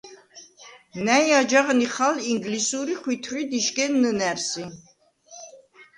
[1.05, 4.63] ნა̈ჲ აჯაღ ნიხალ ინგლისურ ი ხვითვრიდ იშგენ ნჷნა̈რსი.